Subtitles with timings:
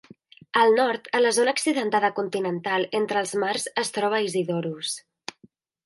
[0.61, 5.01] Al nord, a la zona accidentada continental entre els mars es troba Isidorus.